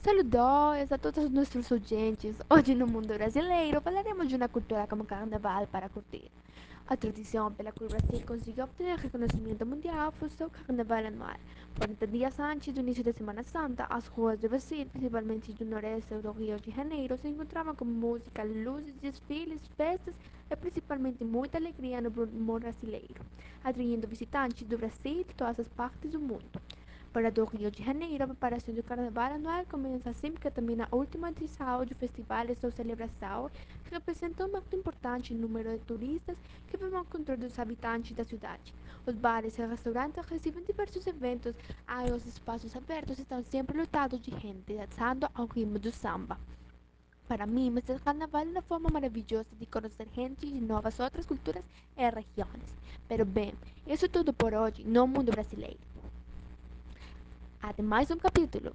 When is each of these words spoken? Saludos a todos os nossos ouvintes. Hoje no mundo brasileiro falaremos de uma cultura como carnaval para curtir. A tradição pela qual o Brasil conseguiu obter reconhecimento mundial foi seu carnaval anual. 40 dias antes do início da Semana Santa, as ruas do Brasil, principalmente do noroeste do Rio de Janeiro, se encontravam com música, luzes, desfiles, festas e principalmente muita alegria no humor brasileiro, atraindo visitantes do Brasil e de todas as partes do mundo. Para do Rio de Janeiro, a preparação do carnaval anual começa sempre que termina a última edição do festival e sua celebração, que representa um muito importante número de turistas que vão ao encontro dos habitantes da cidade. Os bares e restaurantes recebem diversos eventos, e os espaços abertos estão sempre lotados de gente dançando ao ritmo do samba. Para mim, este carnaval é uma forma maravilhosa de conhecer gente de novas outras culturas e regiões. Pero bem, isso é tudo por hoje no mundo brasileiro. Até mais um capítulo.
Saludos 0.00 0.92
a 0.92 0.96
todos 0.96 1.24
os 1.24 1.30
nossos 1.32 1.72
ouvintes. 1.72 2.36
Hoje 2.48 2.72
no 2.72 2.86
mundo 2.86 3.08
brasileiro 3.14 3.80
falaremos 3.80 4.28
de 4.28 4.36
uma 4.36 4.48
cultura 4.48 4.86
como 4.86 5.04
carnaval 5.04 5.66
para 5.66 5.88
curtir. 5.88 6.30
A 6.86 6.96
tradição 6.96 7.52
pela 7.52 7.72
qual 7.72 7.90
o 7.90 7.92
Brasil 7.92 8.24
conseguiu 8.24 8.62
obter 8.62 8.96
reconhecimento 8.96 9.66
mundial 9.66 10.12
foi 10.12 10.30
seu 10.30 10.48
carnaval 10.50 11.04
anual. 11.04 11.36
40 11.78 12.06
dias 12.06 12.38
antes 12.38 12.72
do 12.72 12.78
início 12.78 13.02
da 13.02 13.12
Semana 13.12 13.42
Santa, 13.42 13.86
as 13.90 14.06
ruas 14.06 14.38
do 14.38 14.48
Brasil, 14.48 14.86
principalmente 14.86 15.52
do 15.52 15.64
noroeste 15.64 16.14
do 16.14 16.30
Rio 16.30 16.60
de 16.60 16.70
Janeiro, 16.70 17.18
se 17.18 17.26
encontravam 17.26 17.74
com 17.74 17.84
música, 17.84 18.44
luzes, 18.44 18.94
desfiles, 19.02 19.60
festas 19.76 20.14
e 20.48 20.54
principalmente 20.54 21.24
muita 21.24 21.58
alegria 21.58 22.00
no 22.00 22.10
humor 22.10 22.60
brasileiro, 22.60 23.20
atraindo 23.64 24.06
visitantes 24.06 24.64
do 24.64 24.78
Brasil 24.78 25.22
e 25.22 25.24
de 25.24 25.34
todas 25.34 25.58
as 25.58 25.68
partes 25.68 26.12
do 26.12 26.20
mundo. 26.20 26.62
Para 27.10 27.30
do 27.30 27.42
Rio 27.46 27.70
de 27.70 27.82
Janeiro, 27.82 28.24
a 28.24 28.26
preparação 28.26 28.74
do 28.74 28.82
carnaval 28.82 29.32
anual 29.32 29.64
começa 29.64 30.12
sempre 30.12 30.42
que 30.42 30.50
termina 30.50 30.86
a 30.90 30.94
última 30.94 31.30
edição 31.30 31.84
do 31.86 31.94
festival 31.94 32.44
e 32.50 32.54
sua 32.54 32.70
celebração, 32.70 33.50
que 33.84 33.94
representa 33.94 34.44
um 34.44 34.52
muito 34.52 34.76
importante 34.76 35.32
número 35.32 35.70
de 35.70 35.84
turistas 35.86 36.36
que 36.66 36.76
vão 36.76 36.94
ao 36.94 37.04
encontro 37.04 37.34
dos 37.38 37.58
habitantes 37.58 38.14
da 38.14 38.24
cidade. 38.24 38.74
Os 39.06 39.14
bares 39.14 39.58
e 39.58 39.66
restaurantes 39.66 40.22
recebem 40.26 40.62
diversos 40.62 41.06
eventos, 41.06 41.54
e 41.88 42.12
os 42.12 42.26
espaços 42.26 42.76
abertos 42.76 43.18
estão 43.18 43.42
sempre 43.42 43.78
lotados 43.78 44.20
de 44.20 44.30
gente 44.38 44.74
dançando 44.74 45.30
ao 45.32 45.46
ritmo 45.46 45.78
do 45.78 45.90
samba. 45.90 46.38
Para 47.26 47.46
mim, 47.46 47.74
este 47.78 47.98
carnaval 48.04 48.42
é 48.42 48.44
uma 48.44 48.62
forma 48.62 48.90
maravilhosa 48.90 49.48
de 49.58 49.64
conhecer 49.64 50.08
gente 50.14 50.46
de 50.46 50.60
novas 50.60 51.00
outras 51.00 51.24
culturas 51.24 51.64
e 51.96 52.02
regiões. 52.02 52.76
Pero 53.08 53.24
bem, 53.24 53.54
isso 53.86 54.04
é 54.04 54.08
tudo 54.08 54.34
por 54.34 54.52
hoje 54.52 54.84
no 54.84 55.06
mundo 55.06 55.30
brasileiro. 55.30 55.78
Até 57.60 57.82
mais 57.82 58.10
um 58.10 58.16
capítulo. 58.18 58.74